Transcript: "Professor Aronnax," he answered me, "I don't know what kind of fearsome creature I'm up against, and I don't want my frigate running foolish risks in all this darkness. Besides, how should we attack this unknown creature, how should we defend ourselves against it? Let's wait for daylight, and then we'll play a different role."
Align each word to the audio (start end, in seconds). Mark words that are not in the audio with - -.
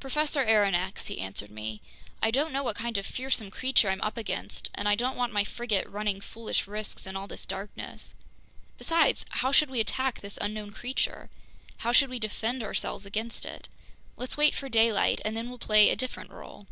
"Professor 0.00 0.44
Aronnax," 0.44 1.06
he 1.06 1.18
answered 1.18 1.50
me, 1.50 1.80
"I 2.22 2.30
don't 2.30 2.52
know 2.52 2.62
what 2.62 2.76
kind 2.76 2.98
of 2.98 3.06
fearsome 3.06 3.50
creature 3.50 3.88
I'm 3.88 4.02
up 4.02 4.18
against, 4.18 4.68
and 4.74 4.86
I 4.86 4.94
don't 4.94 5.16
want 5.16 5.32
my 5.32 5.44
frigate 5.44 5.88
running 5.88 6.20
foolish 6.20 6.66
risks 6.66 7.06
in 7.06 7.16
all 7.16 7.26
this 7.26 7.46
darkness. 7.46 8.14
Besides, 8.76 9.24
how 9.30 9.52
should 9.52 9.70
we 9.70 9.80
attack 9.80 10.20
this 10.20 10.36
unknown 10.42 10.72
creature, 10.72 11.30
how 11.78 11.92
should 11.92 12.10
we 12.10 12.18
defend 12.18 12.62
ourselves 12.62 13.06
against 13.06 13.46
it? 13.46 13.66
Let's 14.18 14.36
wait 14.36 14.54
for 14.54 14.68
daylight, 14.68 15.22
and 15.24 15.34
then 15.34 15.48
we'll 15.48 15.56
play 15.56 15.88
a 15.88 15.96
different 15.96 16.28
role." 16.28 16.66